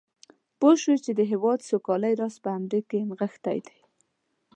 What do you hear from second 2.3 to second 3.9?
په همدې کې نغښتی دی.